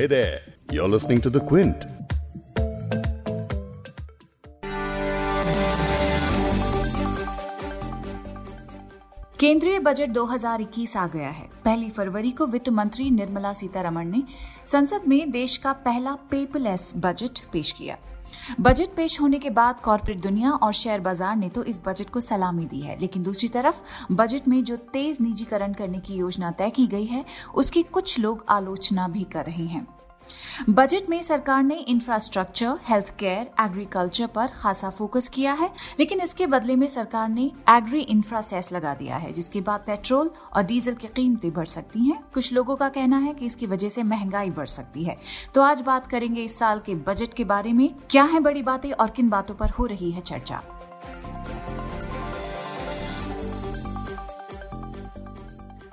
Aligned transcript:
Hey 0.00 0.06
there, 0.06 0.40
you're 0.72 0.88
listening 0.88 1.20
to 1.20 1.28
The 1.28 1.40
Quint. 1.40 1.84
केंद्रीय 9.38 9.78
budget 9.78 10.08
2021 10.08 10.96
आ 10.96 11.06
गया 11.06 11.30
है 11.30 11.46
पहली 11.64 11.90
फरवरी 11.90 12.30
को 12.30 12.46
वित्त 12.46 12.68
मंत्री 12.68 13.10
निर्मला 13.10 13.52
सीतारमण 13.52 14.10
ने 14.10 14.22
संसद 14.66 15.02
में 15.08 15.30
देश 15.30 15.56
का 15.56 15.72
पहला 15.84 16.14
पेपरलेस 16.30 16.92
बजट 16.96 17.44
पेश 17.52 17.72
किया 17.72 17.98
बजट 18.60 18.94
पेश 18.96 19.20
होने 19.20 19.38
के 19.38 19.50
बाद 19.50 19.80
कॉरपोरेट 19.80 20.20
दुनिया 20.20 20.50
और 20.52 20.72
शेयर 20.72 21.00
बाज़ार 21.00 21.36
ने 21.36 21.48
तो 21.48 21.64
इस 21.64 21.82
बजट 21.86 22.10
को 22.10 22.20
सलामी 22.20 22.66
दी 22.66 22.80
है। 22.80 22.98
लेकिन 23.00 23.22
दूसरी 23.22 23.48
तरफ़, 23.48 23.80
बजट 24.12 24.48
में 24.48 24.62
जो 24.64 24.76
तेज 24.92 25.20
निजीकरण 25.20 25.72
करने 25.72 26.00
की 26.00 26.14
योजना 26.14 26.50
तय 26.50 26.70
की 26.70 26.86
गई 26.86 27.04
है, 27.04 27.24
उसकी 27.54 27.82
कुछ 27.82 28.18
लोग 28.18 28.44
आलोचना 28.48 29.08
भी 29.08 29.24
कर 29.24 29.44
रहे 29.44 29.66
हैं। 29.66 29.86
बजट 30.68 31.08
में 31.08 31.20
सरकार 31.22 31.62
ने 31.62 31.74
इंफ्रास्ट्रक्चर 31.74 32.78
हेल्थ 32.88 33.14
केयर 33.18 33.50
एग्रीकल्चर 33.60 34.26
पर 34.26 34.46
खासा 34.46 34.90
फोकस 34.90 35.28
किया 35.28 35.52
है, 35.52 35.70
लेकिन 36.00 36.20
इसके 36.20 36.46
बदले 36.46 36.76
में 36.76 36.86
सरकार 36.86 37.28
ने 37.28 37.50
एग्री 37.68 38.00
इंफ्रा 38.00 38.40
सेस 38.40 38.72
लगा 38.72 38.94
दिया 38.94 39.16
है, 39.16 39.32
जिसके 39.32 39.60
बाद 39.60 39.80
पेट्रोल 39.80 40.30
और 40.56 40.62
डीजल 40.62 40.94
की 40.94 41.08
कीमतें 41.08 41.52
बढ़ 41.52 41.66
सकती 41.66 42.06
हैं। 42.06 42.20
कुछ 42.34 42.52
लोगों 42.52 42.76
का 42.76 42.88
कहना 42.88 43.18
है 43.18 43.34
कि 43.34 43.46
इसकी 43.46 43.66
वजह 43.66 43.88
से 43.88 44.02
महँगाई 44.02 44.50
बढ़ 44.50 44.66
सकती 44.66 45.04
है। 45.04 45.16
तो 45.54 45.62
आज 45.62 45.80
बात 45.80 46.06
करेंगे 46.06 46.42
इस 46.42 46.58
साल 46.58 46.80
के 46.86 46.94
बजट 46.94 47.34
के 47.34 47.44
बारे 47.44 47.72
में। 47.72 47.88
क्या 48.10 48.24
है 48.24 48.40
बड़ी 48.40 48.62
बातें 48.62 48.92
और 48.92 49.10
किन 49.10 49.28
बातों 49.28 49.54
पर 49.54 49.70
हो 49.70 49.86
रही 49.86 50.10
है 50.10 50.20
चर्चा? 50.20 50.62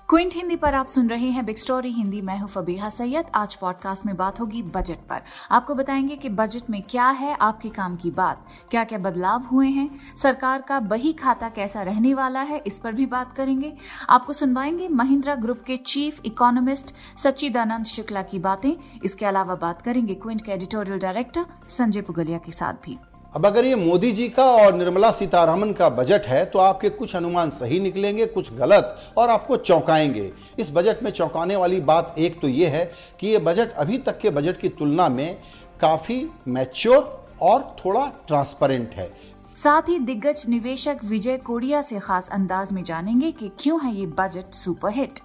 क्विंट 0.10 0.36
हिंदी 0.36 0.56
पर 0.56 0.74
आप 0.74 0.88
सुन 0.88 1.10
रहे 1.10 1.30
हैं 1.30 1.46
बिग 1.46 1.56
स्टोरी 1.56 1.92
हिंदी, 1.92 2.22
मैं 2.22 2.40
हूँ 2.40 2.48
फबीहा 2.48 2.90
सैयद। 2.90 3.26
आज 3.36 3.56
पॉडकास्ट 3.56 4.06
में 4.06 4.18
बात 4.18 4.40
होगी 4.40 4.64
बजट 4.64 4.96
पर। 4.96 5.22
आपको 5.52 5.76
बताएँगे 5.76 6.16
कि 6.16 6.30
बजट 6.30 6.70
में 6.70 6.82
क्या 6.82 7.10
है, 7.10 7.38
आपके 7.42 7.70
काम 7.70 7.96
की 7.96 8.12
बात। 8.12 8.46
क्या 8.72 8.84
क्या 8.84 9.00
बदलाव 9.00 9.44
हुए 9.44 9.68
हैं? 9.68 10.18
सरकार 10.18 10.62
का 10.62 10.80
बही 10.80 11.14
खाता 11.14 11.50
कैसा 11.50 11.82
रहने 11.82 12.14
वाला 12.14 12.42
है, 12.42 12.64
इस 12.68 12.80
पर 12.80 12.94
भी 12.94 13.06
बात 13.06 13.34
करेंगे। 13.34 13.78
आपको 14.10 14.34
सुनवाएँगे 14.34 14.88
महिंद्रा 14.88 15.36
ग्रुप 15.36 15.62
के 15.62 15.78
चीफ 15.78 16.22
इकोनॉमिस्ट 16.26 16.94
सच्चिदानंद 17.18 17.86
शुक्ला 17.86 18.22
की 18.22 18.40
बातें। 18.40 19.00
इसके 19.04 19.26
अलावा 19.26 19.56
बात 19.56 19.82
करेंगे 19.82 20.14
क्विंट 20.14 20.42
के 20.42 20.52
एडिटोरियल 20.52 21.00
डायरेक्टर 21.00 21.46
संजय 21.70 22.02
पुगलिया 22.02 22.38
के 22.38 22.52
साथ 22.52 22.74
भी। 22.74 22.98
अब 23.36 23.46
अगर 23.46 23.66
ये 23.66 23.76
मोदी 23.76 24.12
जी 24.12 24.28
का 24.30 24.44
और 24.56 24.74
निर्मला 24.74 25.12
सीतारमन 25.12 25.72
का 25.74 25.90
बजट 25.90 26.26
है 26.28 26.46
तो 26.46 26.60
आपके 26.60 26.90
कुछ 26.90 27.16
अनुमान 27.16 27.50
सही 27.50 27.80
निकलेंगे 27.80 28.26
कुछ 28.26 28.54
गलत 28.54 29.14
और 29.18 29.30
आपको 29.30 29.58
चौंकाएँगे। 29.58 30.32
इस 30.60 30.72
बजट 30.76 31.04
में 31.04 31.12
चौंकाने 31.12 31.56
वाली 31.56 31.82
बात 31.82 32.16
एक 32.18 32.40
तो 32.42 32.48
ये 32.48 32.68
है 32.68 32.84
कि 33.20 33.28
ये 33.28 33.40
बजट 33.40 33.74
अभी 33.74 33.98
तक 33.98 34.20
के 34.20 34.30
बजट 34.30 34.58
की 34.58 34.70
तुलना 34.70 35.10
में 35.10 35.38
काफ़ी 35.82 36.30
मैच्योर 36.48 37.28
और 37.42 37.76
थोड़ा 37.86 38.06
ट्रांसपेरेंट 38.28 38.94
है। 38.94 39.10
साथ 39.56 39.90
ही 39.90 40.00
दिग्गज 40.00 40.46
निवेशक 40.50 40.98
विजय 41.06 41.38
कोडिया 41.38 41.82
से 41.82 42.00
खास 42.00 42.30
अंदाज 42.30 42.72
में 42.72 42.84
जानेंगे 42.84 43.32
कि 43.32 43.52
क्यों 43.60 43.80
है 43.86 43.96
ये 43.96 44.06
बजट 44.18 44.54
सुपरहिट। 44.54 45.20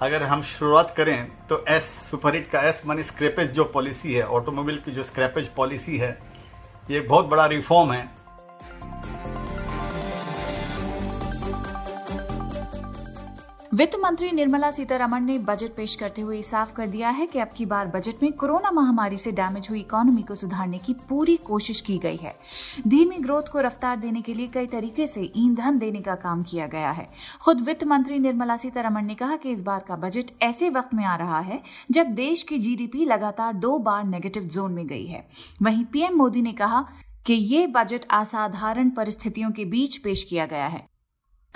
अगर 0.00 0.22
हम 0.22 0.42
शुरुआत 0.48 0.94
करें 0.96 1.28
तो 1.48 1.64
एस 1.68 1.90
सुपरहिट 2.10 2.50
का 2.50 2.68
एस 2.68 2.82
मनी 2.86 3.02
स्क्रैपेज 3.02 3.50
जो 3.50 3.64
पॉलिसी 3.64 4.14
है 4.14 4.26
ऑटोमोबाइल 4.28 4.76
की 4.76 4.92
जो 4.92 5.02
स्क्रैपेज 5.02 5.48
पॉलिसी 5.56 5.96
है 5.96 6.18
ये 6.90 7.00
बहुत 7.00 7.26
बड़ा 7.26 7.46
रिफॉर्म 7.46 7.92
है। 7.92 8.17
वित्त 13.74 13.96
मंत्री 14.02 14.30
निर्मला 14.32 14.70
सीतारमण 14.70 15.24
ने 15.24 15.38
बजट 15.38 15.74
पेश 15.76 15.94
करते 15.94 16.22
हुए 16.22 16.40
साफ़ 16.42 16.72
कर 16.72 16.86
दिया 16.86 17.08
है 17.08 17.26
कि 17.26 17.38
अब 17.38 17.48
की 17.56 17.66
बार 17.66 17.86
बजट 17.86 18.22
में 18.22 18.32
कोरोना 18.32 18.70
महामारी 18.70 19.16
से 19.16 19.32
डैमेज 19.32 19.66
हुई 19.70 19.80
इकोनॉमी 19.80 20.22
को 20.22 20.34
सुधारने 20.34 20.78
की 20.78 20.94
पूरी 21.08 21.36
कोशिश 21.36 21.80
की 21.80 21.98
गई 21.98 22.16
है। 22.16 22.34
धीमी 22.88 23.18
ग्रोथ 23.18 23.50
को 23.52 23.60
रफ्तार 23.60 23.96
देने 23.96 24.22
के 24.22 24.34
लिए 24.34 24.48
कई 24.48 24.66
तरीके 24.66 25.06
से 25.06 25.30
ईंधन 25.36 25.78
देने 25.78 26.00
का 26.00 26.14
काम 26.14 26.42
किया 26.42 26.66
गया 26.66 26.90
है। 26.90 27.08
खुद 27.42 27.60
वित्त 27.60 27.84
मंत्री 27.84 28.18
निर्मला 28.18 28.56
सीतारमण 28.56 29.06
ने 29.06 29.14
कहा 29.14 29.36
कि 29.36 29.50
इस 29.50 29.62
बार 29.62 29.84
का 29.88 29.96
बजट 29.98 30.30
ऐसे 30.42 30.70
वक्त 30.70 30.94
में 30.94 31.04
आ 31.04 31.16
रहा 31.16 31.40
है 31.40 31.62
जब 31.90 32.14
देश 32.14 32.42
की 32.42 32.58
जीडीपी 32.58 33.04
लगातार 33.04 33.52
दो 33.52 33.78
बार 33.78 34.04
नेगेटिव 34.04 34.42
जोन 34.44 34.72
में 34.72 34.86
गई 34.86 35.06
है। 35.06 35.26
वहीं 35.62 35.84
पीएम 35.84 36.16
मोदी 36.16 36.42
ने 36.42 36.52
कहा 36.52 36.86
कि 37.26 37.34
ये 37.34 37.66
बजट 37.66 38.06
असाधारण 38.10 38.90
परिस्थितियों 38.90 39.50
के 39.50 39.64
बीच 39.64 39.96
पेश 39.96 40.22
किया 40.22 40.46
गया 40.46 40.66
है। 40.66 40.87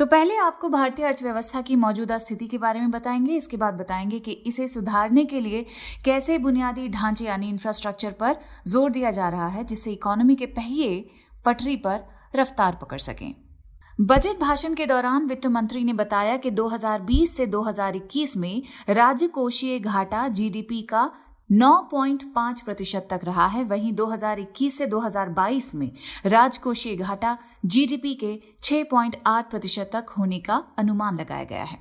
तो 0.02 0.06
पहले 0.06 0.36
आपको 0.36 0.68
भारतीय 0.68 1.06
अर्थव्यवस्था 1.06 1.60
की 1.60 1.74
मौजूदा 1.76 2.16
स्थिति 2.18 2.46
के 2.46 2.58
बारे 2.58 2.80
में 2.80 2.90
बताएँगे, 2.90 3.34
इसके 3.34 3.56
बाद 3.56 3.74
बताएँगे 3.74 4.18
कि 4.18 4.32
इसे 4.46 4.66
सुधारने 4.68 5.24
के 5.24 5.40
लिए 5.40 5.64
कैसे 6.04 6.38
बुनियादी 6.38 6.88
ढांचे 6.88 7.24
यानी 7.24 7.48
इंफ्रास्ट्रक्चर 7.48 8.12
पर 8.12 8.36
ज़ोर 8.66 8.90
दिया 8.90 9.10
जा 9.10 9.28
रहा 9.28 9.46
है, 9.48 9.64
जिससे 9.64 9.92
इकोनॉमी 9.92 10.36
के 10.36 10.46
पहिए 10.46 11.10
पटरी 11.44 11.76
पर 11.76 12.00
रफ्तार 12.36 12.78
पकड़ 12.82 12.98
सकें। 12.98 13.34
बजट 14.00 14.40
भाषण 14.40 14.74
के 14.74 14.86
दौरान 14.86 15.26
वित्त 15.26 15.46
मंत्री 15.46 15.84
ने 15.84 15.92
बताया 15.92 16.36
कि 16.36 16.50
2020 16.50 17.36
से 17.36 17.46
2021 17.46 18.36
में 18.36 18.62
राज्य 18.88 19.26
कोषीय 19.28 19.78
घाटा 19.78 20.28
जीडीपी 20.28 20.82
का 20.82 21.10
9.5 21.52 22.60
प्रतिशत 22.60 23.08
तक 23.10 23.20
रहा 23.24 23.46
है। 23.46 23.64
वहीं 23.64 23.92
2021 23.92 24.78
से 24.78 24.86
2022 24.86 25.74
में 25.74 25.92
राजकोषीय 26.26 26.96
घाटा 26.96 27.38
जीडीपी 27.64 28.14
के 28.14 28.40
6.8 28.62 29.50
प्रतिशत 29.50 29.90
तक 29.92 30.06
होने 30.18 30.38
का 30.38 30.64
अनुमान 30.78 31.20
लगाया 31.20 31.44
गया 31.44 31.64
है। 31.64 31.78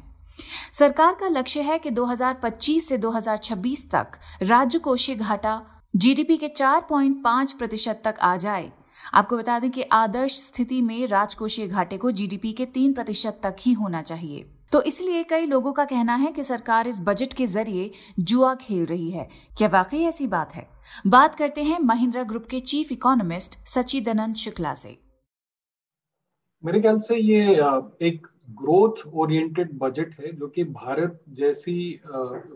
सरकार 0.74 1.14
का 1.14 1.28
लक्ष्य 1.28 1.62
है 1.62 1.80
कि 1.80 1.90
2025 1.90 2.88
से 2.88 2.98
2026 2.98 3.92
तक 3.92 4.08
राजकोषीय 4.42 5.16
घाटा 5.16 5.62
जीडीपी 5.96 6.38
के 6.38 6.48
4.5 6.48 7.54
प्रतिशत 7.54 8.02
तक 8.04 8.16
आ 8.22 8.38
जाए। 8.38 8.72
आपको 9.14 9.38
बता 9.38 9.60
दें 9.60 9.72
कि 9.72 9.82
आदर्श 9.82 10.32
स्थिति 10.32 10.82
में 10.82 11.08
राजकोषीय 11.08 11.68
घाटे 11.68 11.98
को 11.98 12.12
जीडीपी 12.12 12.54
के 12.54 12.66
तीन 12.66 12.94
प्रतिशत 12.94 13.40
तक 13.44 13.56
ही 13.60 13.74
होना 13.74 14.02
चाहिए। 14.02 14.50
तो 14.72 14.82
इसलिए 14.82 15.24
कई 15.24 15.46
लोगों 15.46 15.72
का 15.74 15.86
कहना 15.86 16.16
है 16.16 16.32
कि 16.32 16.44
सरकार 16.44 16.88
इस 16.88 17.02
बजट 17.02 17.34
के 17.34 17.46
ज़रिए 17.48 17.92
जुआ 18.20 18.54
खेल 18.56 18.86
रही 18.86 19.10
है। 19.12 19.28
क्या 19.58 19.68
वाकई 19.70 20.04
ऐसी 20.04 20.28
बात 20.28 20.54
है? 20.56 20.68
बात 21.08 21.36
करते 21.36 21.64
हैं 21.64 21.80
महिंद्रा 21.80 22.24
ग्रुप 22.24 22.46
के 22.46 22.60
चीफ 22.60 22.92
इकोनॉमिस्ट 22.92 23.58
सचिदानंद 23.68 24.36
शुक्ला 24.36 24.74
से। 24.74 24.98
मेरे 26.64 26.82
ख्याल 26.82 26.98
से 26.98 27.16
ये 27.16 27.54
एक 28.08 28.28
ग्रोथ 28.62 29.06
ओरिएंटेड 29.08 29.78
बजट 29.78 30.20
है 30.20 30.32
जो 30.32 30.48
कि 30.48 30.64
भारत 30.64 31.20
जैसी 31.30 32.02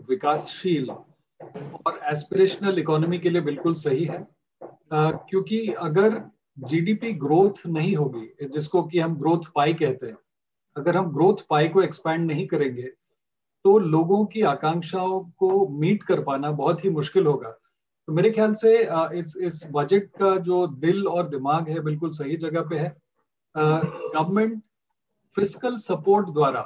विकासशील 0.08 0.90
और 0.90 2.00
एस्पिरेशनल 2.12 2.78
इकोनॉमी 2.78 3.18
के 3.18 3.30
लिए 3.30 3.42
बिल्कुल 3.42 3.74
सही 3.74 4.04
है। 4.04 4.26
क्योंकि 4.92 5.66
अगर 5.80 6.20
जीडीपी 6.58 7.12
ग्रोथ 7.12 7.66
नहीं 7.66 7.96
होगी, 7.96 8.48
जिसको 8.48 8.82
कि 8.82 8.98
हम 8.98 9.16
ग्रोथ 9.16 9.50
पाई 9.54 9.74
कहते 9.74 10.06
हैं 10.06 10.16
अगर 10.76 10.96
हम 10.96 11.12
ग्रोथ 11.12 11.46
पाई 11.50 11.68
को 11.68 11.82
एक्सपैंड 11.82 12.26
नहीं 12.26 12.46
करेंगे 12.46 12.90
तो 13.64 13.78
लोगों 13.78 14.24
की 14.24 14.42
आकांक्षाओं 14.44 15.20
को 15.38 15.66
मीट 15.78 16.02
कर 16.02 16.20
पाना 16.22 16.50
बहुत 16.52 16.84
ही 16.84 16.90
मुश्किल 16.90 17.26
होगा। 17.26 17.48
तो 18.08 18.12
मेरे 18.12 18.30
ख्याल 18.30 18.52
से 18.54 18.76
इस 19.18 19.36
इस 19.42 19.62
बजट 19.72 20.10
का 20.18 20.36
जो 20.40 20.66
दिल 20.66 21.06
और 21.08 21.28
दिमाग 21.28 21.68
है 21.68 21.80
बिल्कुल 21.80 22.10
सही 22.10 22.36
जगह 22.36 22.62
पे 22.62 22.78
है। 22.78 22.94
गवर्नमेंट 23.54 24.60
फ़िज़िकल 25.36 25.76
सपोर्ट 25.78 26.28
द्वारा 26.28 26.60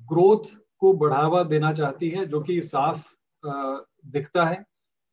ग्रोथ 0.00 0.54
को 0.80 0.92
बढ़ावा 0.94 1.42
देना 1.44 1.72
चाहती 1.72 2.08
है, 2.10 2.24
जो 2.26 2.40
कि 2.40 2.60
साफ़ 2.62 3.04
दिखता 4.06 4.44
है। 4.44 4.64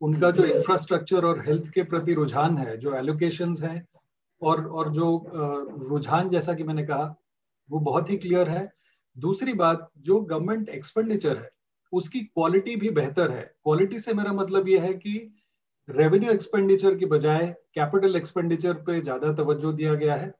उनका 0.01 0.31
जो 0.31 0.43
इंफ्रास्ट्रक्चर 0.45 1.25
और 1.25 1.43
हेल्थ 1.47 1.69
के 1.69 1.83
प्रति 1.83 2.13
रुझान 2.13 2.57
है, 2.57 2.77
जो 2.77 2.95
एलोकेशन 2.95 3.53
है, 3.63 3.85
और 4.41 4.65
और 4.67 4.89
जो 4.91 5.07
रुझान 5.89 6.29
जैसा 6.29 6.53
कि 6.53 6.63
मैंने 6.63 6.83
कहा 6.83 7.15
वो 7.69 7.79
बहुत 7.81 8.09
ही 8.09 8.17
क्लियर 8.17 8.49
है। 8.49 8.69
दूसरी 9.15 9.53
बात 9.55 9.89
जो 9.99 10.19
गवर्नमेंट 10.21 10.69
एक्सपेंडिचर 10.71 11.37
है 11.37 11.49
उसकी 11.93 12.19
क्वालिटी 12.21 12.75
भी 12.75 12.89
बेहतर 12.91 13.31
है। 13.31 13.41
क्वालिटी 13.63 13.99
से 13.99 14.13
मेरा 14.13 14.33
मतलब 14.33 14.67
यह 14.67 14.83
है 14.83 14.93
कि 14.95 15.13
रेवेन्यू 15.89 16.31
एक्सपेंडिचर 16.31 16.95
की 16.95 17.05
बजाय 17.07 17.45
कैपिटल 17.75 18.15
एक्सपेंडिचर 18.15 18.73
पे 18.83 18.99
ज़्यादा 19.01 19.31
तवज्जो 19.33 19.71
दिया 19.73 19.93
गया 19.95 20.15
है 20.15 20.33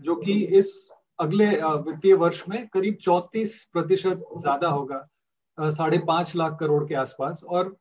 जो 0.00 0.16
कि 0.16 0.32
इस 0.58 0.72
अगले 1.18 1.46
वित्तीय 1.56 2.14
वर्ष 2.16 2.42
में 2.48 2.66
करीब 2.68 2.96
चौतीस 3.02 3.62
प्रतिशत 3.72 4.24
ज़्यादा 4.38 4.68
होगा 4.68 5.70
साढ़े 5.70 5.98
पाँच 6.06 6.34
लाख 6.36 6.56
करोड़ 6.60 6.84
के 6.88 6.94
आसपास। 6.94 7.42
और 7.44 7.76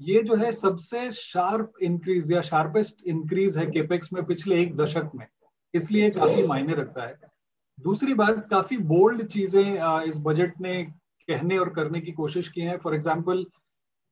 ये 0.00 0.22
जो 0.22 0.36
है 0.36 0.50
सबसे 0.52 1.10
शार्प 1.12 1.82
इंक्रीज 1.82 2.32
या 2.32 2.40
शार्पेस्ट 2.42 3.06
इंक्रीज 3.06 3.56
है 3.58 3.66
केपेक्स 3.66 4.12
में 4.12 4.24
पिछले 4.24 4.60
एक 4.62 4.76
दशक 4.76 5.10
में। 5.14 5.26
इसलिए 5.74 6.10
काफ़ी 6.10 6.46
मायने 6.46 6.74
रखता 6.74 7.06
है। 7.06 7.14
दूसरी 7.78 8.14
बात 8.14 8.46
काफ़ी 8.50 8.76
बोल्ड 8.86 9.26
चीज़ें 9.26 10.04
इस 10.04 10.20
बजट 10.24 10.60
ने 10.60 10.82
कहने 11.28 11.58
और 11.58 11.68
करने 11.68 12.00
की 12.00 12.12
कोशिश 12.12 12.48
की 12.48 12.60
है। 12.60 12.76
For 12.78 12.94
example 12.94 13.44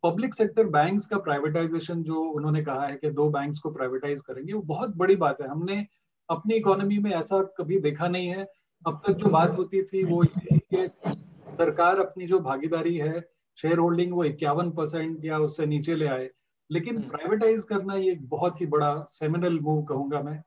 public 0.02 0.34
sector 0.34 0.64
banks 0.69 1.06
का 1.06 1.19
प्राइवेटाइजेशन 1.19 2.02
जो 2.02 2.22
उन्होंने 2.31 2.62
कहा 2.64 2.87
है 2.87 2.96
कि 2.96 3.11
दो 3.11 3.28
बैंक्स 3.31 3.58
को 3.58 3.70
प्राइवेटाइज 3.70 4.20
करेंगे 4.22 4.52
वो 4.52 4.61
बहुत 4.62 4.96
बड़ी 4.96 5.16
बात 5.16 5.40
है। 5.40 5.49
हमने 5.49 5.87
अपनी 6.28 6.55
इकोनॉमी 6.55 6.99
में 6.99 7.11
ऐसा 7.12 7.40
कभी 7.58 7.78
देखा 7.81 8.08
नहीं 8.08 8.28
है। 8.28 8.46
अब 8.87 9.00
तक 9.06 9.12
जो 9.14 9.31
बात 9.31 9.56
होती 9.58 9.82
थी 9.82 10.05
वो 10.05 10.22
ये 10.25 10.58
कि 10.75 10.87
सरकार 11.58 12.00
अपनी 12.00 12.26
जो 12.26 12.40
भागीदारी 12.40 12.96
है 12.96 13.20
शेयर 13.58 13.78
होल्डिंग 13.78 14.12
वो 14.12 14.25
इक्यावन 14.25 14.70
परसेंट 14.72 15.25
या 15.25 15.38
उससे 15.38 15.67
नीचे 15.67 15.94
ले 15.94 16.06
आए। 16.08 16.28
लेकिन 16.70 17.00
प्राइवेटाइज 17.00 17.58
हम्म। 17.60 17.69
करना 17.69 17.94
ये 17.96 18.14
बहुत 18.28 18.60
ही 18.60 18.67
बड़ा 18.67 18.94
सेमिनल 19.08 19.58
मूव 19.60 19.82
कहूँगा 19.84 20.20
मैं। 20.22 20.43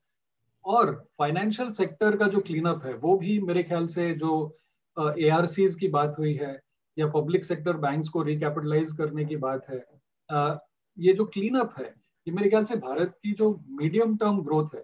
और 0.68 1.08
फाइनेंशियल 1.20 1.72
सेक्टर 1.72 2.16
का 2.18 2.28
जो 2.28 2.40
क्लीन 2.40 2.66
अप 2.66 2.86
है 2.86 2.94
वो 2.94 3.18
भी 3.18 3.40
मेरे 3.40 3.64
ख्याल 3.64 3.88
से 3.88 4.14
जो 4.14 4.58
ए 4.98 5.30
uh, 5.32 5.76
की 5.76 5.88
बात 5.88 6.16
हुई 6.20 6.34
है 6.34 6.60
या 6.98 7.08
पब्लिक 7.08 7.46
सेक्टर 7.46 7.78
बैंक्स 7.78 8.10
को 8.10 8.22
रिकैपिटलाइज 8.22 8.92
करने 8.92 9.26
की 9.26 9.36
बात 9.36 9.70
है 9.70 9.84
आ, 10.30 10.58
ये 10.98 11.14
जो 11.14 11.26
क्लीन 11.26 11.56
अप 11.56 11.74
है 11.78 11.86
ये 12.28 12.32
मेरे 12.32 12.50
ख्याल 12.50 12.64
से 12.64 12.76
भारत 12.76 13.14
की 13.24 13.34
जो 13.34 13.50
मीडियम 13.70 14.16
टर्म 14.18 14.42
ग्रोथ 14.42 14.76
है 14.76 14.84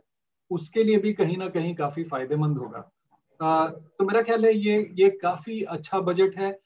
उसके 0.52 0.84
लिए 0.84 0.98
भी 0.98 1.14
कहीं 1.14 1.38
ना 1.38 1.48
कहीं 1.48 1.76
काफ़ी 1.76 2.04
फ़ायदेमंद 2.04 2.58
होगा। 2.58 2.90
आ, 3.40 3.68
तो 3.68 4.06
मेरा 4.06 4.22
ख्याल 4.22 4.46
है 4.46 4.54
ये 4.58 4.78
ये 4.94 5.10
काफ़ी 5.10 5.62
अच्छा 5.64 6.00
बजट 6.00 6.38
है। 6.38 6.60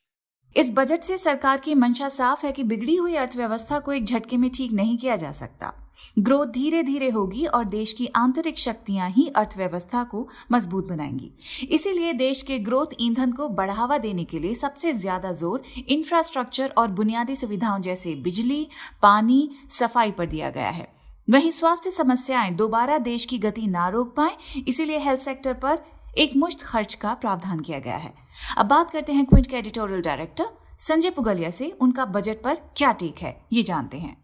इस 0.55 0.71
बजट 0.75 1.01
से 1.01 1.17
सरकार 1.17 1.59
की 1.59 1.75
मंशा 1.75 2.09
साफ़ 2.09 2.45
है 2.45 2.51
कि 2.51 2.63
बिगड़ी 2.63 2.95
हुई 2.95 3.15
अर्थव्यवस्था 3.15 3.79
को 3.79 3.93
एक 3.93 4.05
झटके 4.05 4.37
में 4.37 4.49
ठीक 4.51 4.71
नहीं 4.71 4.97
किया 4.97 5.15
जा 5.15 5.31
सकता। 5.31 5.73
ग्रोथ 6.19 6.47
धीरे 6.47 6.81
धीरे 6.83 7.09
होगी 7.09 7.45
और 7.45 7.65
देश 7.65 7.94
की 7.94 8.07
आंतरिक 8.15 8.59
शक्तियाँ 8.59 9.09
ही 9.09 9.27
अर्थव्यवस्था 9.27 10.03
को 10.03 10.27
मज़बूत 10.51 10.88
बनाएँगी। 10.88 11.31
इसीलिए 11.71 12.13
देश 12.13 12.41
के 12.41 12.59
ग्रोथ 12.59 12.95
ईंधन 13.01 13.31
को 13.31 13.47
बढ़ावा 13.49 13.97
देने 13.97 14.23
के 14.25 14.39
लिए 14.39 14.53
सबसे 14.53 14.94
ज़्यादा 14.94 15.31
ज़ोर 15.31 15.63
इंफ्रास्ट्रक्चर 15.89 16.73
और 16.77 16.88
बुनियादी 16.91 17.35
सुविधाओं 17.35 17.81
जैसे 17.81 18.15
बिजली, 18.15 18.67
पानी, 19.01 19.49
सफ़ाई 19.69 20.11
पर 20.11 20.25
दिया 20.25 20.49
गया 20.49 20.69
है। 20.69 20.88
वहीं 21.27 21.51
स्वास्थ्य 21.51 21.91
समस्याएँ 21.91 22.51
दोबारा 22.55 22.97
देश 22.97 23.25
की 23.25 23.38
गति 23.38 23.67
ना 23.67 23.88
रोक 23.89 24.13
पाए, 24.15 24.38
इसीलिए 24.67 24.99
हेल्थ 24.99 25.21
सेक्टर 25.21 25.53
पर 25.53 25.79
एक 26.17 26.35
मुश्त 26.35 26.61
खर्च 26.61 26.94
का 26.94 27.13
प्रावधान 27.13 27.59
किया 27.59 27.79
गया 27.79 27.97
है। 27.97 28.13
अब 28.57 28.65
बात 28.65 28.91
करते 28.91 29.13
हैं 29.13 29.25
क्विंट 29.25 29.47
के 29.47 29.57
एडिटोरियल 29.57 30.01
डायरेक्टर 30.01 30.49
संजय 30.79 31.09
पुगलिया 31.09 31.49
से, 31.49 31.69
उनका 31.71 32.05
बजट 32.05 32.41
पर 32.44 32.57
क्या 32.77 32.91
टेक 32.91 33.19
है, 33.19 33.35
ये 33.53 33.63
जानते 33.63 33.97
हैं। 33.97 34.15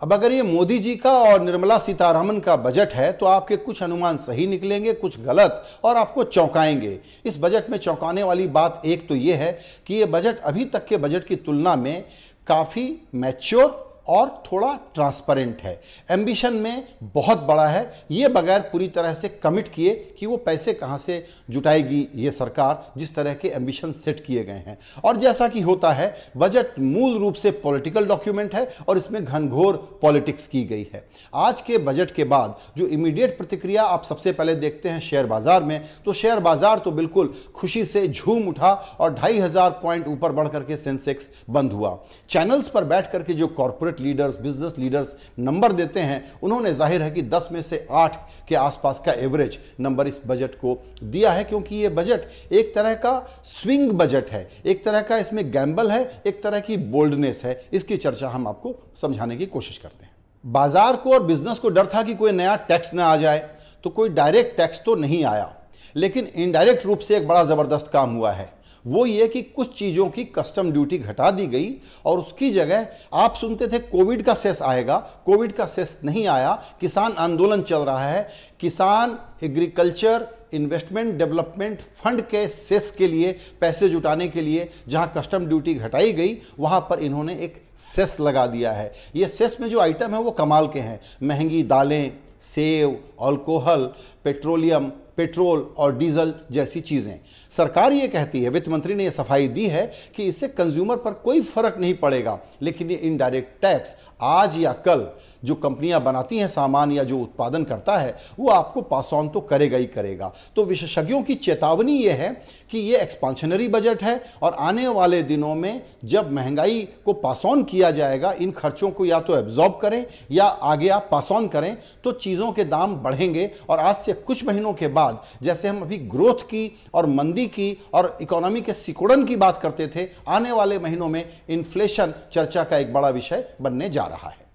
अब 0.00 0.12
अगर 0.12 0.32
ये 0.32 0.42
मोदी 0.42 0.78
जी 0.78 0.94
का 0.96 1.12
और 1.12 1.40
निर्मला 1.40 1.78
सीतारामन 1.78 2.38
का 2.40 2.56
बजट 2.56 2.92
है 2.92 3.12
तो 3.12 3.26
आपके 3.26 3.56
कुछ 3.56 3.82
अनुमान 3.82 4.16
सही 4.16 4.46
निकलेंगे, 4.46 4.92
कुछ 4.92 5.20
गलत, 5.20 5.64
और 5.84 5.96
आपको 5.96 6.24
चौंकाएँगे। 6.24 6.98
इस 7.24 7.38
बजट 7.40 7.70
में 7.70 7.78
चौंकाने 7.78 8.22
वाली 8.22 8.46
बात 8.46 8.82
एक 8.86 9.08
तो 9.08 9.14
ये 9.14 9.34
है 9.34 9.52
कि 9.86 9.94
ये 9.94 10.04
बजट 10.04 10.40
अभी 10.40 10.64
तक 10.64 10.86
के 10.86 10.96
बजट 10.96 11.24
की 11.24 11.36
तुलना 11.36 11.76
में 11.76 12.04
काफ़ी 12.46 13.02
मैच्योर 13.14 13.89
और 14.10 14.28
थोड़ा 14.46 14.72
ट्रांसपेरेंट 14.94 15.60
है। 15.62 15.80
एम्बिशन 16.10 16.54
में 16.54 16.82
बहुत 17.14 17.42
बड़ा 17.44 17.66
है। 17.66 17.90
ये 18.10 18.28
बगैर 18.30 18.60
पूरी 18.62 18.88
तरह 18.90 19.14
से 19.14 19.28
कमिट 19.42 19.68
किए 19.68 19.94
कि 20.18 20.26
वो 20.26 20.36
पैसे 20.38 20.72
कहाँ 20.74 20.98
से 20.98 21.24
जुटाएगी 21.50 22.06
ये 22.16 22.30
सरकार, 22.32 22.92
जिस 22.96 23.14
तरह 23.14 23.34
के 23.34 23.48
एम्बिशन 23.50 23.92
सेट 23.94 24.24
किए 24.24 24.44
गए 24.44 24.62
हैं। 24.66 24.78
और 25.04 25.16
जैसा 25.16 25.48
कि 25.48 25.60
होता 25.60 25.92
है 25.92 26.14
बजट 26.36 26.78
मूल 26.80 27.18
रूप 27.18 27.34
से 27.34 27.50
पॉलिटिकल 27.60 28.06
डॉक्यूमेंट 28.06 28.54
है 28.54 28.68
और 28.88 28.98
इसमें 28.98 29.24
घनघोर 29.24 29.76
पॉलिटिक्स 30.02 30.46
की 30.46 30.64
गई 30.64 30.86
है। 30.94 31.04
आज 31.36 31.60
के 31.60 31.78
बजट 31.80 32.10
के 32.10 32.24
बाद 32.26 32.56
जो 32.76 32.86
इमीडिएट 32.88 33.36
प्रतिक्रिया 33.38 33.82
आप 33.84 34.04
सबसे 34.04 34.32
पहले 34.32 34.54
देखते 34.56 34.88
हैं 34.88 35.00
शेयर 35.00 35.26
बाज़ार 35.26 35.62
में 35.62 35.80
तो 36.04 36.12
शेयर 36.14 36.40
बाज़ार 36.40 36.78
तो 36.78 36.90
बिल्कुल 36.92 37.32
खुशी 37.54 37.84
से 37.86 38.06
झूम 38.08 38.48
उठा 38.48 38.72
और 39.00 39.14
ढाई 39.14 39.38
हज़ार 39.38 39.70
पॉइंट 39.82 40.08
ऊपर 40.08 40.32
बढ़ 40.32 40.48
करके 40.48 40.76
सेंसेक्स 40.78 41.28
बंद 41.50 41.72
हुआ। 41.72 41.98
चैनल्स 42.30 42.68
पर 42.68 42.84
बैठ 42.86 43.10
करके 43.12 43.34
जो 43.34 43.46
corporate 43.48 43.99
leaders 44.00 44.40
business 44.40 44.74
leaders 44.78 45.14
number 45.38 45.72
देते 45.72 46.00
हैं। 46.02 46.22
उन्होंने 46.42 46.72
ज़ाहिर 46.74 47.02
है 47.02 47.10
कि 47.10 47.22
10 47.24 47.48
में 47.52 47.60
से 47.62 47.86
8 47.92 48.16
के 48.48 48.54
आसपास 48.56 49.02
का 49.06 49.12
एवरेज 49.14 49.58
नंबर 49.80 50.08
इस 50.08 50.20
बजट 50.26 50.54
को 50.54 50.78
दिया 51.02 51.32
है, 51.32 51.44
क्योंकि 51.44 51.76
ये 51.76 51.88
बजट 51.90 52.52
एक 52.52 52.74
तरह 52.74 52.94
का 52.96 53.42
स्विंग 53.46 53.90
बजट 53.92 54.30
है। 54.30 54.48
एक 54.66 54.84
तरह 54.84 55.02
का 55.02 55.18
इसमें 55.18 55.50
गैम्बल 55.52 55.90
है, 55.90 56.22
एक 56.26 56.42
तरह 56.42 56.60
की 56.60 56.76
बोल्डनेस 56.76 57.44
है। 57.44 57.60
इसकी 57.72 57.96
चर्चा 57.98 58.28
हम 58.28 58.48
आपको 58.48 58.74
समझाने 59.02 59.36
की 59.36 59.46
कोशिश 59.48 59.78
करते 59.78 60.04
हैं। 60.04 60.12
बाज़ार 60.44 60.96
को 60.96 61.12
और 61.12 61.22
बिज़नेस 61.24 61.58
को 61.58 61.68
डर 61.70 61.86
था 61.86 62.02
कि 62.02 62.14
कोई 62.14 62.32
नया 62.32 62.54
टैक्स 62.58 62.94
ना 62.94 63.06
आ 63.06 63.16
जाए 63.18 63.38
तो 63.84 63.90
कोई 63.90 64.08
डायरेक्ट 64.10 64.56
टैक्स 64.56 64.82
तो 64.84 64.94
नहीं 64.96 65.24
आया। 65.24 65.52
लेकिन 65.96 66.28
इनडायरेक्ट 66.36 66.86
रूप 66.86 66.98
से 66.98 67.16
एक 67.16 67.28
बड़ा 67.28 67.44
ज़बरदस्त 67.44 67.90
काम 67.92 68.14
हुआ 68.14 68.32
है। 68.32 68.52
वो 68.84 69.04
ये 69.06 69.26
कि 69.28 69.40
कुछ 69.44 69.72
चीज़ों 69.78 70.08
की 70.10 70.24
कस्टम 70.26 70.70
ड्यूटी 70.72 70.98
घटा 70.98 71.30
दी 71.30 71.46
गई 71.46 71.70
और 72.04 72.18
उसकी 72.18 72.50
जगह 72.50 72.86
आप 73.12 73.34
सुनते 73.34 73.66
थे 73.66 73.78
कोविड 73.80 74.22
का 74.22 74.34
सेस 74.34 74.62
आएगा, 74.62 74.96
कोविड 75.26 75.52
का 75.52 75.66
सेस 75.66 76.00
नहीं 76.04 76.26
आया, 76.26 76.52
किसान 76.80 77.12
आंदोलन 77.12 77.62
चल 77.62 77.78
रहा 77.78 78.08
है। 78.08 78.28
किसान 78.60 79.18
एग्रीकल्चर 79.42 80.26
इन्वेस्टमेंट 80.52 81.14
डेवलपमेंट 81.14 81.80
फंड 81.96 82.20
के 82.22 82.46
सेस 82.48 82.90
के 82.90 83.06
लिए, 83.08 83.32
पैसे 83.60 83.88
जुटाने 83.88 84.28
के 84.28 84.40
लिए 84.40 84.68
जहाँ 84.88 85.12
कस्टम 85.16 85.46
ड्यूटी 85.46 85.74
घटाई 85.74 86.12
गई, 86.12 86.36
वहाँ 86.58 86.80
पर 86.80 87.00
इन्होंने 87.00 87.34
एक 87.34 87.62
सेस 87.78 88.16
लगा 88.20 88.46
दिया 88.46 88.72
है। 88.72 88.92
ये 89.16 89.28
सेस 89.28 89.60
में 89.60 89.68
जो 89.68 89.80
आइटम 89.80 90.14
है 90.14 90.20
वो 90.20 90.30
कमाल 90.30 90.68
के 90.68 90.80
हैं। 90.80 91.00
महँगी 91.22 91.62
दालें, 91.64 92.12
सेव 92.42 92.98
अल्कोहल 93.20 93.84
पेट्रोलियम 94.24 94.90
पेट्रोल 95.16 95.60
और 95.76 95.96
डीजल 95.96 96.34
जैसी 96.52 96.80
चीज़ें। 96.80 97.18
सरकार 97.52 97.92
ये 97.92 98.08
कहती 98.08 98.42
है, 98.42 98.48
वित्त 98.48 98.68
मंत्री 98.68 98.94
ने 98.94 99.04
यह 99.04 99.10
सफ़ाई 99.10 99.48
दी 99.48 99.66
है 99.66 99.90
कि 100.16 100.24
इससे 100.24 100.48
कंज्यूमर 100.48 100.96
पर 100.96 101.12
कोई 101.14 101.40
फ़र्क 101.42 101.78
नहीं 101.78 101.94
पड़ेगा, 101.94 102.38
लेकिन 102.62 102.90
ये 102.90 102.96
इनडायरेक्ट 102.96 103.60
टैक्स 103.62 103.96
आज 104.20 104.58
या 104.58 104.72
कल 104.86 105.06
जो 105.44 105.54
कंपनियाँ 105.54 106.02
बनाती 106.02 106.38
हैं, 106.38 106.48
सामान 106.48 106.92
या 106.92 107.04
जो 107.04 107.18
उत्पादन 107.18 107.64
करता 107.64 107.96
है, 107.98 108.16
वो 108.40 108.48
आपको 108.50 108.82
पास 108.82 109.10
ऑन 109.12 109.28
तो 109.28 109.40
करेगा 109.42 109.78
ही 109.78 109.86
करेगा। 109.86 110.32
तो 110.56 110.64
विशेषज्ञों 110.64 111.22
की 111.22 111.34
चेतावनी 111.36 111.92
ये 111.94 112.12
है 112.12 112.30
कि 112.70 112.78
ये 112.78 112.98
एक्सपांशनरी 112.98 113.68
बजट 113.68 114.02
है 114.02 114.20
और 114.42 114.54
आने 114.54 114.86
वाले 114.88 115.22
दिनों 115.22 115.54
में 115.54 115.82
जब 116.04 116.32
महँगाई 116.32 116.80
को 117.04 117.12
पास 117.14 117.42
ऑन 117.46 117.62
किया 117.64 117.90
जाएगा, 117.90 118.32
इन 118.32 118.50
खर्चों 118.52 118.90
को 118.90 119.04
या 119.04 119.20
तो 119.20 119.36
एब्जॉर्ब 119.38 119.78
करें 119.82 120.04
या 120.30 120.44
आगे 120.44 120.88
आप 120.88 121.08
पास 121.12 121.30
ऑन 121.32 121.48
करें 121.48 121.76
तो 122.04 122.12
चीज़ों 122.12 122.50
के 122.52 122.64
दाम 122.64 122.94
बढ़ेंगे 122.96 123.50
और 123.68 123.78
आज 123.78 123.94
से 123.96 124.12
कुछ 124.12 124.44
महीनों 124.46 124.72
के 124.72 124.88
बाद, 124.88 125.22
जैसे 125.42 125.68
हम 125.68 125.80
अभी 125.82 125.98
ग्रोथ 125.98 126.42
की 126.44 126.70
और 126.94 127.06
मंदी 127.08 127.46
की 127.48 127.76
और 127.94 128.16
इकोनॉमी 128.22 128.60
के 128.60 128.74
सिकुड़न 128.74 129.24
की 129.24 129.36
बात 129.36 129.60
करते 129.62 129.86
थे, 129.86 130.08
आने 130.28 130.52
वाले 130.52 130.78
महीनों 130.78 131.08
में 131.08 131.24
इन्फ्लेशन 131.50 132.14
चर्चा 132.32 132.64
का 132.64 132.78
एक 132.78 132.92
बड़ा 132.92 133.08
विषय 133.10 133.48
बनने 133.60 133.88
जा 133.88 134.04
रहा 134.04 134.28
है। 134.28 134.48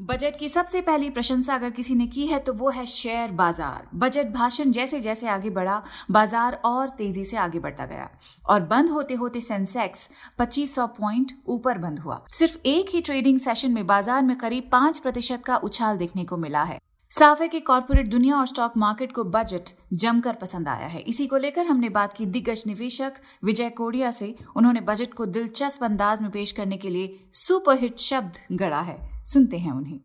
बजट 0.00 0.36
की 0.36 0.48
सबसे 0.48 0.80
पहली 0.80 1.08
प्रशंसा 1.10 1.54
अगर 1.54 1.70
किसी 1.70 1.94
ने 1.94 2.06
की 2.06 2.26
है 2.26 2.38
तो 2.38 2.52
वो 2.52 2.70
है 2.70 2.84
शेयर 2.86 3.30
बाज़ार। 3.32 3.86
बजट 3.94 4.32
भाषण 4.32 4.70
जैसे 4.70 5.00
जैसे 5.00 5.28
आगे 5.28 5.50
बढ़ा, 5.50 5.82
बाज़ार 6.10 6.54
और 6.64 6.88
तेज़ी 6.88 7.24
से 7.24 7.36
आगे 7.36 7.58
बढ़ता 7.58 7.86
गया। 7.86 8.08
और 8.48 8.60
बंद 8.60 8.90
होते 8.90 9.14
होते 9.14 9.40
सेंसेक्स 9.40 10.10
2500 10.38 10.86
पॉइंट 10.86 11.32
ऊपर 11.46 11.78
बंद 11.78 11.98
हुआ। 11.98 12.20
सिर्फ़ 12.32 12.56
एक 12.66 12.90
ही 12.90 13.00
ट्रेडिंग 13.00 13.38
सेशन 13.38 13.70
में 13.70 13.86
बाज़ार 13.86 14.22
में 14.22 14.36
करीब 14.36 14.68
पाँच 14.72 14.98
प्रतिशत 14.98 15.44
का 15.44 15.56
उछाल 15.56 15.96
देखने 15.96 16.24
को 16.24 16.36
मिला 16.36 16.62
है। 16.62 16.78
साफ़ 17.12 17.42
है 17.42 17.48
कि 17.48 17.60
कॉरपोरेट 17.60 18.10
दुनिया 18.10 18.36
और 18.36 18.46
स्टॉक 18.46 18.76
मार्केट 18.76 19.12
को 19.12 19.24
बजट 19.24 19.70
जमकर 19.92 20.34
पसंद 20.34 20.68
आया 20.68 20.86
है। 20.86 21.00
इसी 21.00 21.26
को 21.26 21.36
लेकर 21.36 21.66
हमने 21.66 21.88
बात 21.88 22.12
की 22.12 22.26
दिग्गज 22.26 22.64
निवेशक 22.66 23.22
विजय 23.44 23.70
कोडिया 23.70 24.10
से। 24.10 24.34
उन्होंने 24.56 24.80
बजट 24.82 25.14
को 25.14 25.26
दिलचस्प 25.26 25.84
अंदाज 25.84 26.22
में 26.22 26.30
पेश 26.30 26.52
करने 26.52 26.76
के 26.76 26.90
लिए 26.90 27.18
सुपरहिट 27.32 27.98
शब्द 28.00 28.38
गढ़ा 28.52 28.80
है। 28.80 29.13
सुनते 29.24 29.58
हैं 29.58 29.72
उन्हें। 29.72 30.00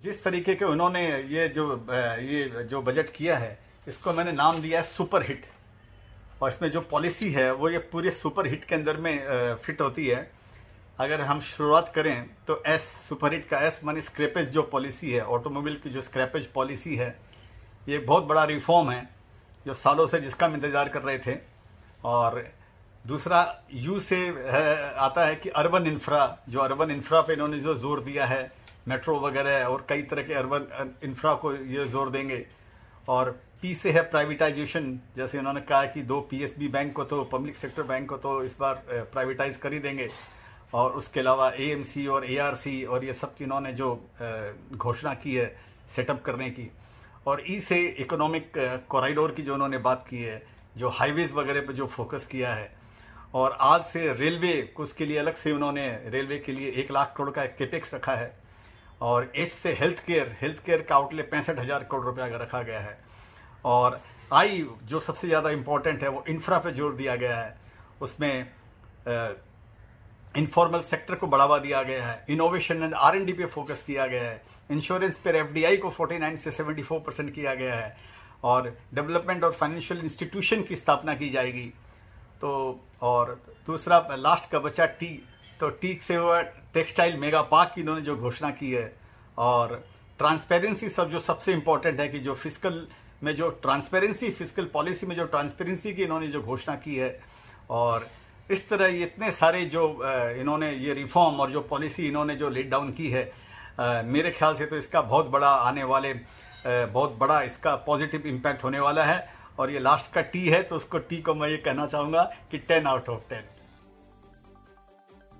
जिस 0.00 0.22
तरीके 0.24 0.54
के 0.54 0.64
उन्होंने 0.64 1.04
ये 1.28 1.48
जो 1.50 1.64
ये 2.22 2.64
जो 2.64 2.82
बजट 2.82 3.10
किया 3.10 3.36
है, 3.38 3.58
इसको 3.86 4.12
मैंने 4.12 4.32
नाम 4.32 4.60
दिया 4.62 4.80
है 4.80 4.86
सुपर 4.86 5.22
हिट 5.22 5.46
और 6.42 6.48
इसमें 6.48 6.70
जो 6.70 6.80
पॉलिसी 6.82 7.30
है, 7.32 7.52
वो 7.52 7.68
ये 7.70 7.78
पूरे 7.92 8.10
सुपर 8.12 8.46
हिट 8.46 8.64
के 8.64 8.74
अंदर 8.74 8.96
में 8.96 9.56
फिट 9.56 9.80
होती 9.80 10.06
है। 10.06 10.30
अगर 10.98 11.20
हम 11.22 11.40
शुरुआत 11.42 11.92
करें 11.94 12.28
तो 12.46 12.62
एस 12.66 12.82
सुपर 13.08 13.32
हिट 13.32 13.48
का 13.48 13.58
एस 13.66 13.80
मानी 13.84 14.00
स्क्रैपेज 14.02 14.48
जो 14.50 14.62
पॉलिसी 14.72 15.10
है 15.10 15.24
ऑटोमोबाइल 15.26 15.76
की 15.76 15.90
जो 15.90 16.00
स्क्रैपेज 16.02 16.46
पॉलिसी 16.52 16.96
है, 16.96 17.08
ये 17.88 17.98
बहुत 18.00 18.24
बड़ा 18.24 18.44
रिफॉर्म 18.46 18.90
है, 18.90 19.08
जो 19.66 19.74
सालों 19.76 20.06
से 20.06 20.20
जिसका 20.20 20.46
हम 20.46 20.54
इंतज़ार 20.54 20.88
कर 20.88 21.02
रहे 21.02 21.18
थे। 21.18 21.38
और 22.04 22.44
दूसरा 23.04 23.40
यू 23.72 23.98
से 24.00 24.16
है, 24.16 24.94
आता 24.94 25.26
है 25.26 25.36
कि 25.36 25.48
अर्बन 25.50 25.86
इंफ्रा 25.86 26.38
जो 26.48 26.60
अर्बन 26.60 26.90
इंफ्रा 26.90 27.20
पे 27.20 27.32
इन्होंने 27.32 27.58
जो 27.60 27.74
ज़ोर 27.76 28.00
दिया 28.00 28.26
है 28.26 28.50
मेट्रो 28.88 29.18
वगैरह 29.20 29.64
और 29.64 29.84
कई 29.88 30.02
तरह 30.02 30.22
के 30.22 30.34
अर्बन 30.34 30.94
इंफ्रा 31.04 31.34
को 31.34 31.52
ये 31.54 31.84
ज़ोर 31.86 32.10
देंगे। 32.10 32.44
और 33.08 33.30
पी 33.62 33.74
से 33.74 33.90
है 33.92 34.02
प्राइवेटाइजेशन 34.10 34.98
जैसे 35.16 35.38
उन्होंने 35.38 35.60
कहा 35.60 35.84
कि 35.86 36.02
दो 36.02 36.20
पीएसबी 36.30 36.68
बैंक 36.68 36.92
को 36.96 37.04
तो 37.04 37.22
पब्लिक 37.32 37.56
सेक्टर 37.56 37.82
बैंक 37.82 38.08
को 38.08 38.16
तो 38.16 38.42
इस 38.44 38.56
बार 38.60 38.82
प्राइवेटाइज 39.12 39.56
कर 39.56 39.72
ही 39.72 39.78
देंगे। 39.78 40.08
और 40.74 40.92
उसके 40.92 41.20
अलावा 41.20 41.50
एएमसी 41.50 42.06
और 42.06 42.24
एआरसी 42.24 42.82
और 42.84 43.04
ये 43.04 43.12
सब 43.12 43.36
की 43.36 43.44
इन्होंने 43.44 43.72
जो 43.72 43.94
घोषणा 44.76 45.14
की 45.14 45.34
है 45.34 45.46
सेटअप 45.96 46.22
करने 46.24 46.50
की। 46.50 46.70
और 47.26 47.42
ई 47.50 47.58
से 47.60 47.80
इकोनॉमिक 48.00 48.52
कॉरिडोर 48.88 49.30
की 49.30 49.42
जो 49.42 49.54
उन्होंने 49.54 49.78
बात 49.80 50.04
की 50.10 50.18
है 50.18 50.42
जो 50.76 50.88
हाईवेज 50.90 51.32
वगैरह 51.32 51.60
पर 51.60 51.72
जो 51.72 51.86
फोकस 51.88 52.26
किया 52.26 52.54
है 52.54 52.72
और 53.34 53.56
आज 53.60 53.82
से 53.84 54.12
रेलवे 54.12 54.52
को 54.76 54.82
उसके 54.82 55.06
लिए 55.06 55.18
अलग 55.18 55.34
से 55.34 55.52
उन्होंने 55.52 55.86
रेलवे 56.06 56.38
के 56.38 56.52
लिए 56.52 56.70
एक 56.72 56.90
लाख 56.90 57.14
करोड़ 57.16 57.30
का 57.30 57.44
केपेक्स 57.46 57.94
रखा 57.94 58.14
है। 58.14 58.32
और 59.02 59.30
एच 59.36 59.48
से 59.48 59.72
हेल्थ 59.72 60.04
केयर 60.06 60.36
हेल्थ 60.40 60.64
केयर 60.64 60.82
का 60.82 60.94
आउटले 60.94 61.22
पैंसठ 61.24 61.58
हज़ार 61.58 61.84
करोड़ 61.84 62.04
रुपया 62.04 62.28
का 62.28 62.36
रखा 62.36 62.62
गया 62.62 62.80
है। 62.80 62.98
और 63.64 64.00
आई, 64.32 64.66
जो 64.84 65.00
सबसे 65.00 65.26
ज़्यादा 65.28 65.50
इम्पोर्टेंट 65.50 66.02
है, 66.02 66.08
वो 66.08 66.24
इंफ्रा 66.28 66.58
पे 66.58 66.72
ज़ोर 66.72 66.94
दिया 66.94 67.16
गया 67.16 67.36
है। 67.36 67.56
उसमें 68.00 68.46
इनफॉर्मल 70.36 70.80
सेक्टर 70.80 71.14
को 71.14 71.26
बढ़ावा 71.26 71.58
दिया 71.58 71.82
गया 71.82 72.06
है। 72.06 72.24
Innovation 72.30 72.82
and 72.82 72.94
R 72.94 73.16
N 73.16 73.24
D 73.24 73.32
पे 73.32 73.46
फोकस 73.46 73.82
किया 73.86 74.06
गया 74.06 74.22
है। 74.22 74.42
इंश्योरेंस 74.70 75.18
पर 75.18 75.36
एफ़ 75.36 75.52
डी 75.52 75.64
आई 75.64 75.76
को 75.76 75.90
49 75.90 76.36
से 76.38 76.50
74 76.52 76.98
परसेंट 77.00 77.34
किया 77.34 77.54
गया 77.54 77.74
है। 77.74 77.96
और 78.44 78.68
डेवलपमेंट 78.94 79.44
और 79.44 79.52
फाइनेंशियल 79.52 80.00
इंस्टीट्यूशन 80.00 80.62
की 80.62 80.76
स्थापना 80.76 81.14
की 81.14 81.30
जाएगी। 81.30 81.72
तो 82.40 82.80
और 83.02 83.40
दूसरा 83.66 84.06
लास्ट 84.12 84.50
का 84.50 84.58
बचा 84.58 84.86
टी। 84.86 85.06
तो 85.60 85.68
टी 85.70 85.98
से 86.02 86.14
हुआ 86.16 86.40
टेक्सटाइल 86.74 87.16
मेगा 87.18 87.42
पार्क 87.44 87.72
की 87.74 87.80
इन्होंने 87.80 88.02
जो 88.02 88.16
घोषणा 88.16 88.50
की 88.52 88.70
है। 88.70 88.92
और 89.38 89.82
ट्रांसपेरेंसी 90.18 90.88
सब 90.90 91.10
जो 91.10 91.20
सबसे 91.20 91.52
इंपॉर्टेंट 91.52 92.00
है 92.00 92.08
कि 92.08 92.18
जो 92.20 92.34
फ़िज़िकल 92.34 92.86
में 93.22 93.34
जो 93.36 93.48
ट्रांसपेरेंसी 93.62 94.30
फ़िज़िकल 94.30 94.64
पॉलिसी 94.72 95.06
में 95.06 95.14
जो 95.16 95.24
ट्रांसपेरेंसी 95.26 95.92
की 95.94 96.02
इन्होंने 96.02 96.28
जो 96.28 96.42
घोषणा 96.42 96.74
की 96.76 96.94
है। 96.96 97.18
और 97.70 98.06
इस 98.50 98.68
तरह 98.68 99.02
इतने 99.02 99.30
सारे 99.32 99.64
जो 99.66 99.86
इन्होंने 100.40 100.70
ये 100.72 100.94
रिफॉर्म 100.94 101.40
और 101.40 101.50
जो 101.50 101.60
पॉलिसी 101.70 102.06
इन्होंने 102.08 102.34
जो 102.36 102.48
लेट 102.50 102.70
डाउन 102.70 102.90
की 102.92 103.08
है 103.10 104.02
मेरे 104.04 104.30
ख्याल 104.30 104.54
से 104.54 104.66
तो 104.66 104.76
इसका 104.76 105.00
बहुत 105.02 105.26
बड़ा 105.30 105.48
आने 105.48 105.84
वाले 105.84 106.12
बहुत 106.66 107.16
बड़ा 107.18 107.40
इसका 107.42 107.74
पॉजिटिव 107.86 108.26
इम्पैक्ट 108.26 108.64
होने 108.64 108.80
वाला 108.80 109.04
है। 109.04 109.18
और 109.60 109.70
ये 109.70 109.78
लास्ट 109.80 110.12
का 110.12 110.20
टी 110.24 110.44
है 110.46 110.62
तो 110.62 110.76
उसको 110.76 110.98
टी 111.00 111.20
को 111.22 111.34
मैं 111.34 111.48
ये 111.48 111.56
कहना 111.58 111.86
चाहूँगा 111.86 112.22
कि 112.50 112.58
टेन 112.60 112.86
आउट 112.86 113.08
ऑफ़ 113.08 113.28
टेन 113.30 113.48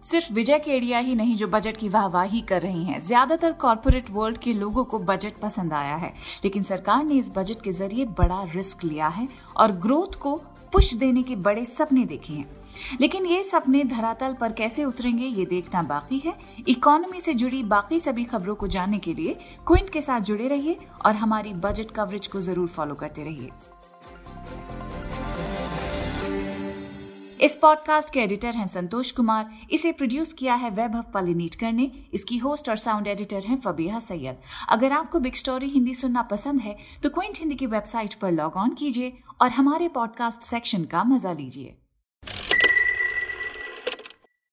सिर्फ़ 0.02 0.32
विजय 0.32 0.58
केडिया 0.58 0.98
ही 0.98 1.14
नहीं, 1.14 1.34
जो 1.36 1.46
बजट 1.48 1.76
की 1.76 1.88
वाहवाही 1.88 2.40
कर 2.42 2.62
रही 2.62 2.84
हैं। 2.84 3.00
ज़्यादातर 3.00 3.52
कॉरपोरेट 3.54 4.10
वर्ल्ड 4.10 4.38
के 4.38 4.52
लोगों 4.54 4.84
को 4.84 4.98
बजट 5.00 5.40
पसंद 5.40 5.72
आया 5.72 5.96
है, 5.96 6.12
लेकिन 6.44 6.62
सरकार 6.62 7.04
ने 7.04 7.14
इस 7.14 7.30
बजट 7.36 7.62
के 7.62 7.72
ज़रिए 7.72 8.04
बड़ा 8.18 8.42
रिस्क 8.54 8.84
लिया 8.84 9.08
है 9.08 9.28
और 9.56 9.72
ग्रोथ 9.78 10.18
को 10.18 10.34
पुश 10.72 10.92
देने 10.94 11.22
के 11.22 11.36
बड़े 11.38 11.64
सपने 11.66 12.04
देखे 12.06 12.32
हैं। 12.32 12.98
लेकिन 13.00 13.26
ये 13.26 13.42
सपने 13.44 13.84
धरातल 13.86 14.34
पर 14.40 14.52
कैसे 14.52 14.84
उतरेंगे, 14.84 15.24
ये 15.24 15.44
देखना 15.46 15.82
बाकी 15.84 16.18
है। 16.18 16.34
इकोनॉमी 16.68 17.20
से 17.20 17.34
जुड़ी 17.34 17.62
बाकी 17.68 17.98
सभी 18.00 18.24
खबरों 18.26 18.54
को 18.54 18.66
जानने 18.68 18.98
के 18.98 19.14
लिए 19.14 19.38
क्विंट 19.66 19.90
के 19.90 20.00
साथ 20.00 20.20
जुड़े 20.22 20.48
रहिए 20.48 20.78
और 21.06 21.14
हमारी 21.16 21.52
बजट 21.58 21.90
कवरेज 21.90 22.26
को 22.26 22.40
ज़रूर 22.42 22.68
फॉलो 22.68 22.94
करते 22.94 23.24
रहिए। 23.24 23.50
इस 27.40 27.54
पॉडकास्ट 27.56 28.12
के 28.14 28.20
एडिटर 28.20 28.54
हैं 28.54 28.66
संतोष 28.66 29.10
कुमार। 29.10 29.50
इसे 29.70 29.92
प्रोड्यूस 29.92 30.32
किया 30.32 30.54
है 30.54 30.70
वैभव 30.70 31.04
पलिनीटकर 31.14 31.72
ने 31.72 31.90
इसकी 32.14 32.38
होस्ट 32.38 32.68
और 32.68 32.76
साउंड 32.76 33.06
एडिटर 33.06 33.44
हैं 33.44 33.56
फबीहा 33.60 33.98
सैयद। 33.98 34.36
अगर 34.68 34.92
आपको 34.92 35.20
बिग 35.20 35.34
स्टोरी 35.34 35.68
हिंदी 35.68 35.94
सुनना 35.94 36.22
पसंद 36.30 36.60
है 36.60 36.76
तो 37.02 37.08
क्विंट 37.08 37.38
हिंदी 37.38 37.54
की 37.54 37.66
वेबसाइट 37.66 38.14
पर 38.14 38.32
लॉग 38.32 38.56
ऑन 38.56 38.74
कीजिए 38.74 39.12
और 39.40 39.50
हमारे 39.50 39.88
पॉडकास्ट 39.88 40.42
सेक्शन 40.42 40.84
का 40.84 41.04
मज़ा 41.04 41.32
लीजिए। 41.32 41.76